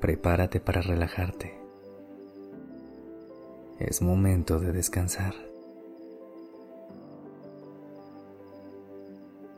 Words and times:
Prepárate 0.00 0.60
para 0.60 0.80
relajarte. 0.80 1.58
Es 3.78 4.02
momento 4.02 4.58
de 4.58 4.72
descansar. 4.72 5.34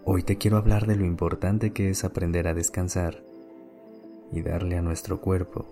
Hoy 0.05 0.23
te 0.23 0.39
quiero 0.39 0.57
hablar 0.57 0.87
de 0.87 0.97
lo 0.97 1.05
importante 1.05 1.73
que 1.73 1.91
es 1.91 2.05
aprender 2.05 2.49
a 2.49 2.55
descansar 2.55 3.23
y 4.33 4.43
darle 4.43 4.77
a 4.77 4.83
nuestro 4.83 5.21
cuerpo, 5.21 5.67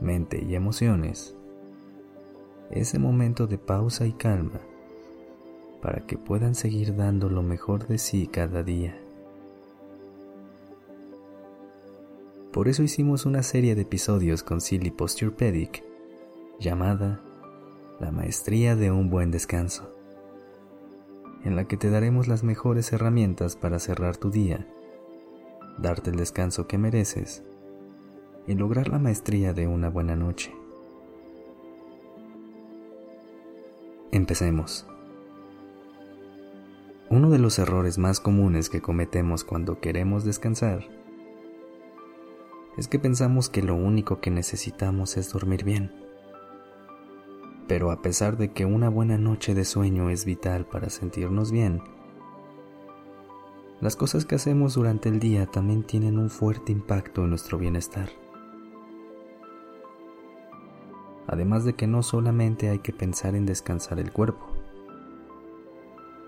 mente 0.00 0.42
y 0.42 0.54
emociones 0.54 1.34
ese 2.70 3.00
momento 3.00 3.46
de 3.46 3.58
pausa 3.58 4.06
y 4.06 4.12
calma 4.12 4.60
para 5.82 6.06
que 6.06 6.16
puedan 6.16 6.54
seguir 6.54 6.94
dando 6.94 7.28
lo 7.28 7.42
mejor 7.42 7.86
de 7.88 7.98
sí 7.98 8.28
cada 8.28 8.62
día. 8.62 8.96
Por 12.52 12.66
eso 12.66 12.82
hicimos 12.82 13.26
una 13.26 13.44
serie 13.44 13.76
de 13.76 13.82
episodios 13.82 14.42
con 14.42 14.60
Silly 14.60 14.90
Posturepedic 14.90 15.84
llamada 16.58 17.20
La 18.00 18.10
Maestría 18.10 18.74
de 18.74 18.90
un 18.90 19.08
Buen 19.08 19.30
Descanso, 19.30 19.94
en 21.44 21.54
la 21.54 21.66
que 21.68 21.76
te 21.76 21.90
daremos 21.90 22.26
las 22.26 22.42
mejores 22.42 22.92
herramientas 22.92 23.54
para 23.54 23.78
cerrar 23.78 24.16
tu 24.16 24.32
día, 24.32 24.66
darte 25.78 26.10
el 26.10 26.16
descanso 26.16 26.66
que 26.66 26.76
mereces 26.76 27.44
y 28.48 28.54
lograr 28.54 28.88
la 28.88 28.98
maestría 28.98 29.52
de 29.52 29.68
una 29.68 29.88
buena 29.88 30.16
noche. 30.16 30.52
Empecemos. 34.10 34.88
Uno 37.10 37.30
de 37.30 37.38
los 37.38 37.60
errores 37.60 37.96
más 37.96 38.18
comunes 38.18 38.68
que 38.68 38.80
cometemos 38.80 39.44
cuando 39.44 39.78
queremos 39.78 40.24
descansar 40.24 40.99
es 42.76 42.88
que 42.88 42.98
pensamos 42.98 43.48
que 43.48 43.62
lo 43.62 43.74
único 43.74 44.20
que 44.20 44.30
necesitamos 44.30 45.16
es 45.16 45.32
dormir 45.32 45.64
bien. 45.64 45.92
Pero 47.66 47.90
a 47.90 48.02
pesar 48.02 48.36
de 48.36 48.52
que 48.52 48.64
una 48.64 48.88
buena 48.88 49.18
noche 49.18 49.54
de 49.54 49.64
sueño 49.64 50.10
es 50.10 50.24
vital 50.24 50.66
para 50.66 50.90
sentirnos 50.90 51.52
bien, 51.52 51.82
las 53.80 53.96
cosas 53.96 54.26
que 54.26 54.34
hacemos 54.34 54.74
durante 54.74 55.08
el 55.08 55.20
día 55.20 55.46
también 55.46 55.84
tienen 55.84 56.18
un 56.18 56.28
fuerte 56.28 56.70
impacto 56.70 57.22
en 57.22 57.30
nuestro 57.30 57.56
bienestar. 57.56 58.10
Además 61.26 61.64
de 61.64 61.74
que 61.74 61.86
no 61.86 62.02
solamente 62.02 62.68
hay 62.68 62.80
que 62.80 62.92
pensar 62.92 63.34
en 63.34 63.46
descansar 63.46 63.98
el 63.98 64.12
cuerpo, 64.12 64.46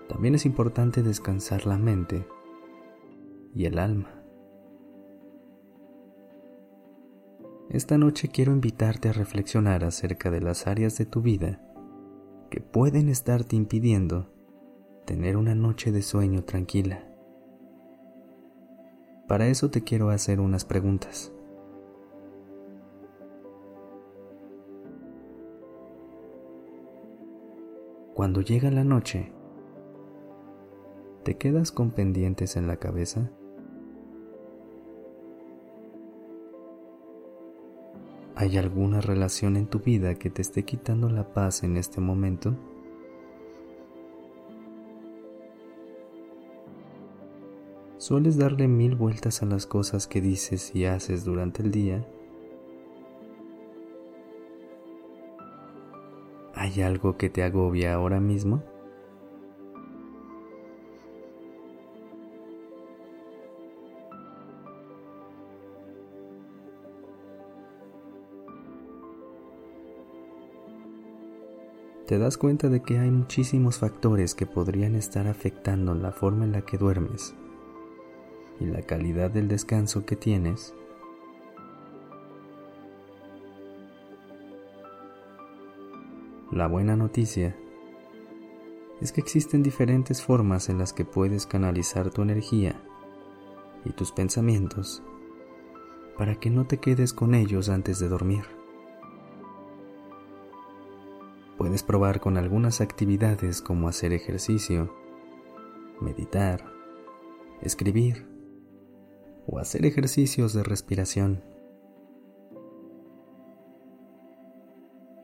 también 0.07 0.33
es 0.33 0.45
importante 0.45 1.03
descansar 1.03 1.67
la 1.67 1.77
mente 1.77 2.25
y 3.53 3.65
el 3.65 3.77
alma. 3.77 4.22
Esta 7.73 7.97
noche 7.97 8.27
quiero 8.27 8.51
invitarte 8.51 9.09
a 9.09 9.13
reflexionar 9.13 9.83
acerca 9.83 10.29
de 10.29 10.39
las 10.41 10.67
áreas 10.67 10.95
de 10.99 11.07
tu 11.07 11.23
vida 11.23 11.59
que 12.51 12.61
pueden 12.61 13.09
estarte 13.09 13.55
impidiendo 13.55 14.31
tener 15.07 15.37
una 15.37 15.55
noche 15.55 15.91
de 15.91 16.03
sueño 16.03 16.43
tranquila. 16.43 17.03
Para 19.27 19.47
eso 19.47 19.71
te 19.71 19.83
quiero 19.83 20.11
hacer 20.11 20.39
unas 20.39 20.65
preguntas. 20.65 21.33
Cuando 28.13 28.41
llega 28.41 28.69
la 28.69 28.83
noche, 28.83 29.31
¿te 31.23 31.37
quedas 31.39 31.71
con 31.71 31.89
pendientes 31.89 32.55
en 32.55 32.67
la 32.67 32.77
cabeza? 32.77 33.31
¿Hay 38.35 38.57
alguna 38.57 38.99
relación 38.99 39.57
en 39.57 39.67
tu 39.67 39.79
vida 39.79 40.15
que 40.15 40.31
te 40.31 40.41
esté 40.41 40.63
quitando 40.63 41.07
la 41.07 41.33
paz 41.33 41.63
en 41.63 41.77
este 41.77 42.01
momento? 42.01 42.55
¿Sueles 47.97 48.37
darle 48.37 48.67
mil 48.67 48.95
vueltas 48.95 49.43
a 49.43 49.45
las 49.45 49.67
cosas 49.67 50.07
que 50.07 50.19
dices 50.19 50.75
y 50.75 50.85
haces 50.85 51.23
durante 51.23 51.61
el 51.61 51.69
día? 51.69 52.07
¿Hay 56.55 56.81
algo 56.81 57.17
que 57.17 57.29
te 57.29 57.43
agobia 57.43 57.93
ahora 57.93 58.19
mismo? 58.19 58.63
Te 72.07 72.17
das 72.17 72.37
cuenta 72.37 72.69
de 72.69 72.81
que 72.81 72.99
hay 72.99 73.09
muchísimos 73.09 73.77
factores 73.77 74.35
que 74.35 74.45
podrían 74.45 74.95
estar 74.95 75.27
afectando 75.27 75.95
la 75.95 76.11
forma 76.11 76.43
en 76.43 76.51
la 76.51 76.61
que 76.61 76.77
duermes 76.77 77.33
y 78.59 78.65
la 78.65 78.81
calidad 78.81 79.31
del 79.31 79.47
descanso 79.47 80.05
que 80.05 80.15
tienes. 80.15 80.73
La 86.51 86.67
buena 86.67 86.95
noticia 86.95 87.55
es 89.01 89.11
que 89.11 89.21
existen 89.21 89.63
diferentes 89.63 90.21
formas 90.21 90.69
en 90.69 90.77
las 90.77 90.93
que 90.93 91.05
puedes 91.05 91.45
canalizar 91.45 92.09
tu 92.11 92.21
energía 92.21 92.81
y 93.85 93.91
tus 93.91 94.11
pensamientos 94.11 95.01
para 96.17 96.35
que 96.35 96.49
no 96.49 96.65
te 96.65 96.77
quedes 96.77 97.11
con 97.11 97.33
ellos 97.33 97.69
antes 97.69 97.97
de 97.99 98.07
dormir. 98.07 98.62
Puedes 101.63 101.81
probar 101.81 102.19
con 102.19 102.35
algunas 102.35 102.81
actividades 102.81 103.61
como 103.61 103.87
hacer 103.87 104.11
ejercicio, 104.11 104.93
meditar, 106.01 106.61
escribir 107.61 108.27
o 109.47 109.59
hacer 109.59 109.85
ejercicios 109.85 110.51
de 110.51 110.61
respiración. 110.61 111.41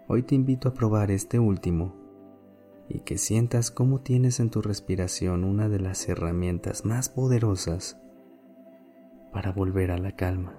Hoy 0.08 0.24
te 0.24 0.34
invito 0.34 0.70
a 0.70 0.74
probar 0.74 1.12
este 1.12 1.40
último 1.40 1.94
y 2.88 3.02
que 3.02 3.18
sientas 3.18 3.70
cómo 3.70 4.00
tienes 4.00 4.40
en 4.40 4.50
tu 4.50 4.62
respiración 4.62 5.44
una 5.44 5.68
de 5.68 5.82
las 5.82 6.08
herramientas 6.08 6.86
más 6.86 7.10
poderosas 7.10 8.00
para 9.34 9.52
volver 9.52 9.92
a 9.92 9.98
la 9.98 10.16
calma. 10.16 10.58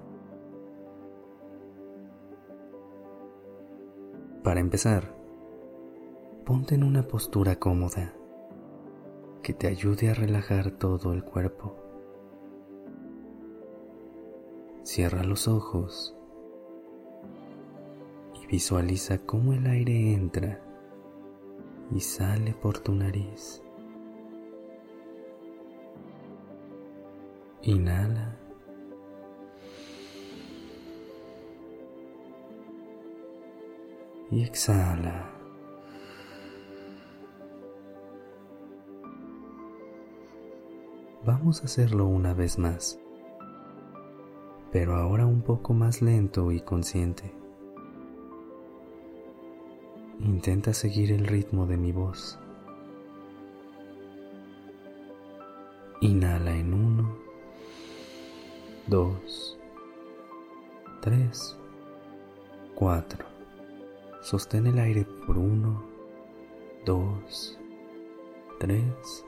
Para 4.44 4.60
empezar, 4.60 5.19
ponte 6.50 6.74
en 6.74 6.82
una 6.82 7.06
postura 7.06 7.60
cómoda 7.60 8.12
que 9.40 9.52
te 9.52 9.68
ayude 9.68 10.10
a 10.10 10.14
relajar 10.14 10.72
todo 10.72 11.12
el 11.12 11.22
cuerpo. 11.22 11.76
Cierra 14.82 15.22
los 15.22 15.46
ojos 15.46 16.16
y 18.42 18.48
visualiza 18.48 19.18
cómo 19.18 19.52
el 19.52 19.64
aire 19.64 20.12
entra 20.12 20.60
y 21.94 22.00
sale 22.00 22.52
por 22.52 22.80
tu 22.80 22.96
nariz. 22.96 23.62
Inhala. 27.62 28.36
Y 34.32 34.42
exhala. 34.42 35.39
Vamos 41.40 41.62
a 41.62 41.64
hacerlo 41.64 42.06
una 42.06 42.34
vez 42.34 42.58
más, 42.58 43.00
pero 44.70 44.96
ahora 44.96 45.24
un 45.24 45.40
poco 45.40 45.72
más 45.72 46.02
lento 46.02 46.52
y 46.52 46.60
consciente. 46.60 47.32
Intenta 50.18 50.74
seguir 50.74 51.10
el 51.12 51.26
ritmo 51.26 51.64
de 51.64 51.78
mi 51.78 51.92
voz. 51.92 52.38
Inhala 56.02 56.54
en 56.54 56.74
uno, 56.74 57.16
dos, 58.86 59.58
tres, 61.00 61.56
4. 62.74 63.24
Sostén 64.20 64.66
el 64.66 64.78
aire 64.78 65.06
por 65.26 65.38
1, 65.38 65.84
2, 66.84 67.58
3, 68.58 69.24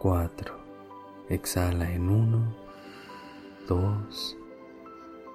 4. 0.00 0.61
Exhala 1.32 1.90
en 1.90 2.10
1, 2.10 2.54
2, 3.66 4.36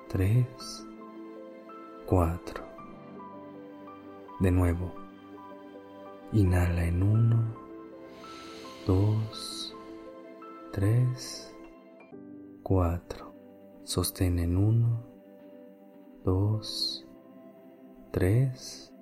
3, 0.09 0.87
4. 2.05 2.63
De 4.39 4.51
nuevo. 4.51 4.93
Inhala 6.33 6.85
en 6.85 7.01
1, 7.01 7.55
2, 8.85 9.75
3, 10.71 11.55
4. 12.61 13.33
Sostén 13.83 14.37
en 14.37 14.55
1, 14.55 15.03
2, 16.23 17.07
3, 18.11 18.93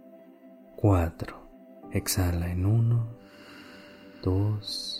4. 0.77 1.37
Exhala 1.91 2.49
en 2.49 2.65
1, 2.65 3.17
2, 4.23 4.63
3, 4.63 4.94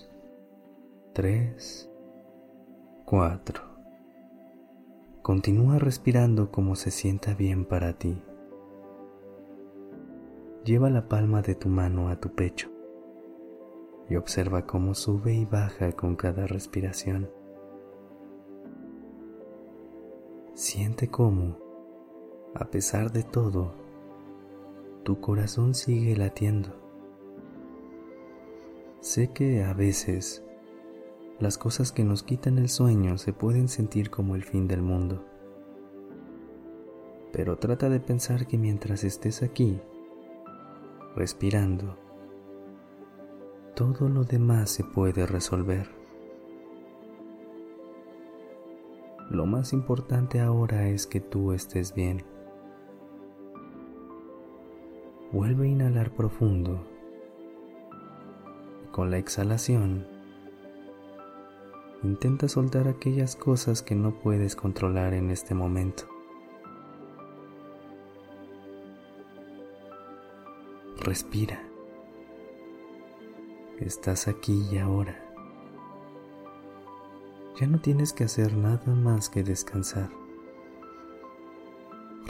4. 3.05 3.61
Continúa 5.21 5.79
respirando 5.79 6.51
como 6.51 6.75
se 6.75 6.91
sienta 6.91 7.33
bien 7.33 7.63
para 7.63 7.93
ti. 7.93 8.21
Lleva 10.65 10.89
la 10.89 11.07
palma 11.07 11.41
de 11.41 11.55
tu 11.55 11.69
mano 11.69 12.09
a 12.09 12.19
tu 12.19 12.35
pecho 12.35 12.69
y 14.09 14.17
observa 14.17 14.67
cómo 14.67 14.93
sube 14.93 15.33
y 15.33 15.45
baja 15.45 15.93
con 15.93 16.17
cada 16.17 16.47
respiración. 16.47 17.29
Siente 20.53 21.07
cómo, 21.07 21.57
a 22.55 22.65
pesar 22.65 23.13
de 23.13 23.23
todo, 23.23 23.71
tu 25.03 25.21
corazón 25.21 25.75
sigue 25.75 26.17
latiendo. 26.17 26.71
Sé 28.99 29.31
que 29.31 29.63
a 29.63 29.73
veces 29.73 30.44
las 31.39 31.57
cosas 31.57 31.91
que 31.91 32.03
nos 32.03 32.23
quitan 32.23 32.57
el 32.57 32.69
sueño 32.69 33.17
se 33.17 33.33
pueden 33.33 33.67
sentir 33.67 34.09
como 34.09 34.35
el 34.35 34.43
fin 34.43 34.67
del 34.67 34.81
mundo. 34.81 35.25
Pero 37.33 37.57
trata 37.57 37.89
de 37.89 37.99
pensar 37.99 38.47
que 38.47 38.57
mientras 38.57 39.03
estés 39.03 39.43
aquí, 39.43 39.81
respirando, 41.15 41.97
todo 43.75 44.07
lo 44.07 44.23
demás 44.23 44.69
se 44.69 44.85
puede 44.85 45.25
resolver. 45.25 45.89
Lo 49.29 49.45
más 49.45 49.73
importante 49.73 50.39
ahora 50.39 50.87
es 50.87 51.07
que 51.07 51.19
tú 51.19 51.51
estés 51.51 51.93
bien. 51.93 52.23
Vuelve 55.33 55.65
a 55.65 55.69
inhalar 55.69 56.11
profundo. 56.11 56.85
Con 58.93 59.11
la 59.11 59.17
exhalación, 59.17 60.14
intenta 62.05 62.47
soltar 62.47 62.87
aquellas 62.87 63.35
cosas 63.35 63.81
que 63.81 63.95
no 63.95 64.19
puedes 64.19 64.55
controlar 64.55 65.13
en 65.13 65.31
este 65.31 65.53
momento. 65.53 66.05
Respira. 70.99 71.61
Estás 73.79 74.27
aquí 74.27 74.65
y 74.71 74.77
ahora. 74.77 75.21
Ya 77.59 77.67
no 77.67 77.79
tienes 77.79 78.13
que 78.13 78.23
hacer 78.23 78.55
nada 78.55 78.93
más 78.93 79.29
que 79.29 79.43
descansar. 79.43 80.09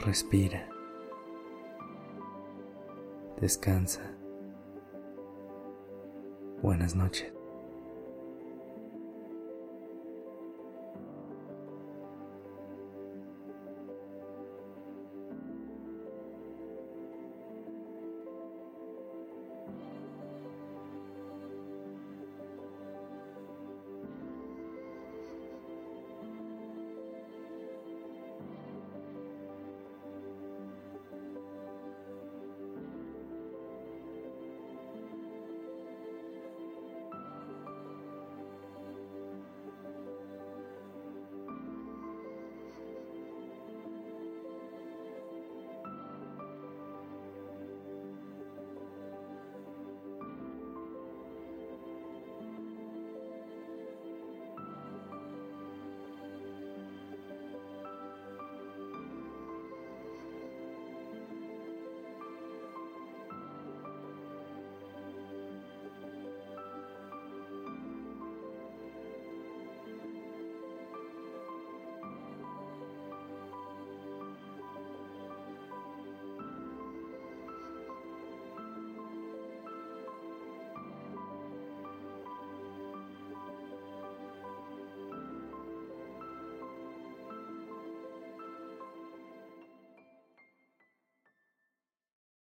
Respira. 0.06 0.69
Descansa. 3.39 4.01
Buenas 6.62 6.95
noches. 6.95 7.35